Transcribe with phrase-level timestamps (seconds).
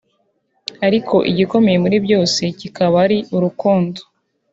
[0.87, 3.99] Ariko igikomeye muri byose kikaba ari urukundo